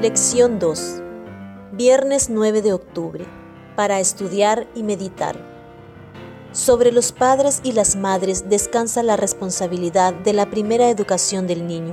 Lección 0.00 0.58
2. 0.58 1.02
Viernes 1.72 2.30
9 2.30 2.62
de 2.62 2.72
octubre. 2.72 3.26
Para 3.76 4.00
estudiar 4.00 4.66
y 4.74 4.82
meditar. 4.82 5.36
Sobre 6.52 6.90
los 6.90 7.12
padres 7.12 7.60
y 7.64 7.72
las 7.72 7.96
madres 7.96 8.48
descansa 8.48 9.02
la 9.02 9.18
responsabilidad 9.18 10.14
de 10.14 10.32
la 10.32 10.48
primera 10.48 10.88
educación 10.88 11.46
del 11.46 11.66
niño, 11.66 11.92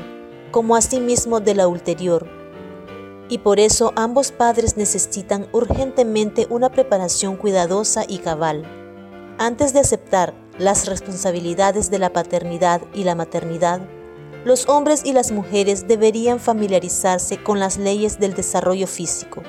como 0.52 0.78
asimismo 0.78 1.42
de 1.42 1.56
la 1.56 1.68
ulterior. 1.68 2.30
Y 3.28 3.40
por 3.40 3.60
eso 3.60 3.92
ambos 3.98 4.32
padres 4.32 4.78
necesitan 4.78 5.50
urgentemente 5.52 6.48
una 6.50 6.72
preparación 6.72 7.36
cuidadosa 7.36 8.06
y 8.08 8.20
cabal. 8.20 8.64
Antes 9.38 9.74
de 9.74 9.82
aceptar 9.82 10.34
las 10.58 10.88
responsabilidades 10.88 11.92
de 11.92 12.00
la 12.00 12.14
paternidad 12.14 12.82
y 12.94 13.04
la 13.04 13.16
maternidad, 13.16 13.82
los 14.46 14.68
hombres 14.70 15.04
y 15.04 15.14
las 15.14 15.32
mujeres 15.32 15.88
deberían 15.88 16.40
familiarizarse 16.40 17.42
con 17.42 17.60
las 17.60 17.78
leyes 17.78 18.20
del 18.20 18.34
desarrollo 18.34 18.88
físico. 18.88 19.44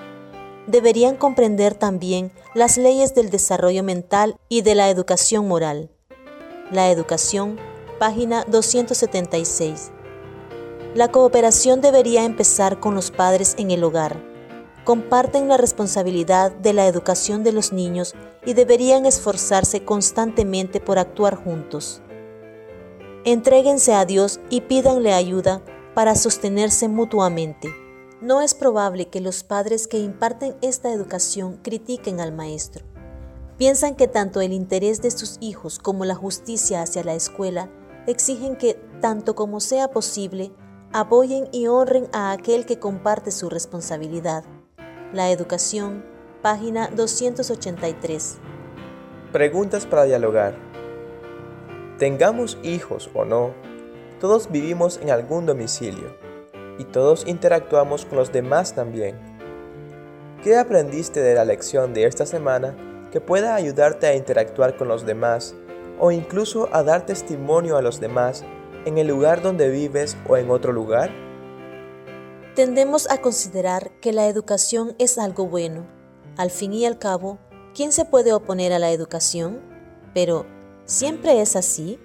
Deberían 0.67 1.17
comprender 1.17 1.75
también 1.75 2.33
las 2.55 2.77
leyes 2.77 3.15
del 3.15 3.31
desarrollo 3.31 3.83
mental 3.83 4.37
y 4.49 4.63
de 4.63 4.75
la 4.75 4.91
educación 4.91 5.47
moral. 5.47 5.91
La 6.71 6.91
educación, 6.91 7.59
página 7.99 8.45
276. 8.45 9.93
La 10.95 11.09
cooperación 11.09 11.81
debería 11.81 12.25
empezar 12.25 12.81
con 12.81 12.95
los 12.95 13.11
padres 13.11 13.55
en 13.59 13.71
el 13.71 13.85
hogar. 13.85 14.23
Comparten 14.85 15.49
la 15.49 15.59
responsabilidad 15.59 16.51
de 16.51 16.73
la 16.73 16.87
educación 16.87 17.45
de 17.45 17.53
los 17.53 17.73
niños 17.73 18.15
y 18.45 18.55
deberían 18.55 19.07
esforzarse 19.07 19.85
constantemente 19.85 20.81
por 20.81 20.99
actuar 20.99 21.37
juntos. 21.37 22.03
Entréguense 23.25 23.95
a 23.95 24.05
Dios 24.05 24.41
y 24.49 24.63
pídanle 24.63 25.13
ayuda 25.13 25.61
para 25.95 26.15
sostenerse 26.15 26.89
mutuamente. 26.89 27.69
No 28.21 28.41
es 28.41 28.55
probable 28.55 29.09
que 29.09 29.21
los 29.21 29.43
padres 29.43 29.89
que 29.89 29.99
imparten 29.99 30.57
esta 30.63 30.93
educación 30.93 31.59
critiquen 31.63 32.21
al 32.21 32.33
maestro. 32.33 32.85
Piensan 33.59 33.97
que 33.97 34.07
tanto 34.07 34.41
el 34.41 34.53
interés 34.53 35.03
de 35.03 35.11
sus 35.11 35.37
hijos 35.41 35.81
como 35.81 36.05
la 36.05 36.15
justicia 36.15 36.83
hacia 36.83 37.03
la 37.03 37.15
escuela 37.15 37.71
exigen 38.07 38.57
que, 38.57 38.75
tanto 39.01 39.35
como 39.35 39.59
sea 39.61 39.91
posible, 39.91 40.53
apoyen 40.93 41.49
y 41.53 41.67
honren 41.67 42.09
a 42.13 42.31
aquel 42.31 42.67
que 42.67 42.79
comparte 42.79 43.33
su 43.33 43.51
responsabilidad. 43.51 44.45
La 45.13 45.31
educación, 45.31 46.05
página 46.41 46.89
283. 46.89 48.39
Preguntas 49.33 49.87
para 49.87 50.05
dialogar. 50.05 50.68
Tengamos 51.99 52.59
hijos 52.63 53.11
o 53.13 53.25
no, 53.25 53.55
todos 54.21 54.53
vivimos 54.53 55.01
en 55.03 55.11
algún 55.11 55.47
domicilio 55.47 56.17
y 56.79 56.85
todos 56.85 57.27
interactuamos 57.27 58.05
con 58.05 58.19
los 58.19 58.31
demás 58.31 58.75
también. 58.75 59.17
¿Qué 60.45 60.57
aprendiste 60.57 61.21
de 61.21 61.35
la 61.35 61.45
lección 61.45 61.95
de 61.95 62.05
esta 62.05 62.25
semana 62.25 62.77
que 63.11 63.21
pueda 63.21 63.57
ayudarte 63.57 64.07
a 64.07 64.15
interactuar 64.15 64.77
con 64.77 64.87
los 64.87 65.07
demás 65.07 65.57
o 65.99 66.13
incluso 66.13 66.69
a 66.73 66.85
dar 66.85 67.05
testimonio 67.05 67.77
a 67.77 67.83
los 67.83 67.99
demás 67.99 68.45
en 68.85 68.99
el 68.99 69.09
lugar 69.09 69.43
donde 69.43 69.69
vives 69.69 70.17
o 70.29 70.37
en 70.37 70.51
otro 70.51 70.73
lugar? 70.73 71.11
Tendemos 72.55 73.11
a 73.11 73.19
considerar 73.19 73.91
que 74.01 74.13
la 74.13 74.29
educación 74.29 74.95
es 75.01 75.19
algo 75.19 75.47
bueno. 75.47 75.85
Al 76.37 76.53
fin 76.53 76.73
y 76.73 76.87
al 76.87 76.99
cabo, 76.99 77.39
¿quién 77.75 77.91
se 77.91 78.05
puede 78.05 78.33
oponer 78.33 78.73
a 78.73 78.79
la 78.79 78.93
educación? 78.93 79.61
Pero, 80.15 80.47
¿Siempre 80.89 81.43
es 81.43 81.55
así? 81.55 81.99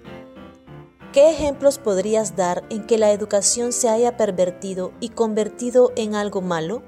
¿Qué 1.14 1.30
ejemplos 1.30 1.78
podrías 1.78 2.36
dar 2.36 2.64
en 2.68 2.86
que 2.86 2.98
la 2.98 3.12
educación 3.12 3.72
se 3.72 3.88
haya 3.88 4.18
pervertido 4.18 4.92
y 5.00 5.08
convertido 5.08 5.90
en 5.96 6.14
algo 6.14 6.42
malo? 6.42 6.82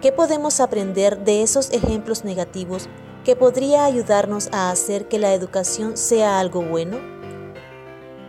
¿Qué 0.00 0.10
podemos 0.10 0.58
aprender 0.58 1.18
de 1.22 1.42
esos 1.42 1.70
ejemplos 1.72 2.24
negativos 2.24 2.88
que 3.26 3.36
podría 3.36 3.84
ayudarnos 3.84 4.48
a 4.52 4.70
hacer 4.70 5.06
que 5.06 5.18
la 5.18 5.34
educación 5.34 5.98
sea 5.98 6.40
algo 6.40 6.62
bueno? 6.62 6.98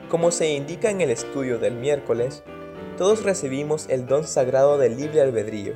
Como 0.10 0.30
se 0.32 0.52
indica 0.52 0.90
en 0.90 1.00
el 1.00 1.10
estudio 1.10 1.58
del 1.58 1.76
miércoles, 1.76 2.44
todos 2.98 3.24
recibimos 3.24 3.86
el 3.88 4.08
don 4.08 4.28
sagrado 4.28 4.78
del 4.78 4.98
libre 4.98 5.22
albedrío. 5.22 5.74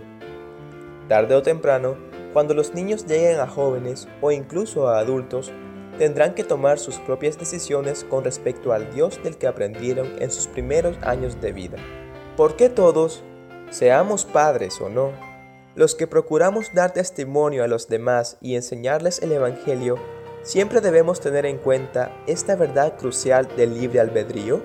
Tarde 1.08 1.36
o 1.36 1.42
temprano, 1.42 1.96
cuando 2.34 2.54
los 2.54 2.74
niños 2.74 3.06
lleguen 3.06 3.40
a 3.40 3.48
jóvenes 3.48 4.10
o 4.20 4.34
incluso 4.34 4.90
a 4.90 5.00
adultos, 5.00 5.54
tendrán 5.98 6.34
que 6.34 6.44
tomar 6.44 6.80
sus 6.80 6.98
propias 7.00 7.38
decisiones 7.38 8.04
con 8.04 8.24
respecto 8.24 8.74
al 8.74 8.94
Dios 8.94 9.22
del 9.24 9.38
que 9.38 9.48
aprendieron 9.48 10.22
en 10.22 10.32
sus 10.32 10.48
primeros 10.48 10.98
años 11.02 11.40
de 11.42 11.52
vida. 11.52 11.78
¿Por 12.38 12.56
qué 12.56 12.70
todos, 12.70 13.24
seamos 13.70 14.26
padres 14.26 14.80
o 14.82 14.90
no, 14.90 15.12
los 15.76 15.96
que 15.96 16.08
procuramos 16.08 16.74
dar 16.74 16.94
testimonio 16.94 17.64
a 17.64 17.68
los 17.68 17.88
demás 17.88 18.38
y 18.42 18.56
enseñarles 18.56 19.22
el 19.22 19.32
Evangelio, 19.32 19.98
siempre 20.42 20.82
debemos 20.82 21.20
tener 21.20 21.46
en 21.46 21.58
cuenta 21.58 22.12
esta 22.28 22.56
verdad 22.56 22.98
crucial 22.98 23.48
del 23.58 23.80
libre 23.80 24.00
albedrío? 24.00 24.62